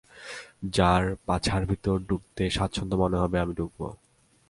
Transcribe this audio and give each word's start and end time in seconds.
যার 0.75 1.03
পাছার 1.27 1.63
ভিতর 1.65 1.95
ঢুকতে 2.09 2.43
স্বাচ্ছন্দ্য 2.49 2.95
মনে 2.95 3.17
হবে, 3.17 3.37
আমি 3.39 3.53
ঢুকবো। 3.53 3.87